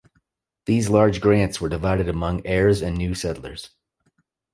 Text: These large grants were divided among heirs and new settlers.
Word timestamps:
These 0.65 0.89
large 0.89 1.21
grants 1.21 1.61
were 1.61 1.69
divided 1.69 2.09
among 2.09 2.41
heirs 2.43 2.81
and 2.81 2.97
new 2.97 3.13
settlers. 3.13 3.69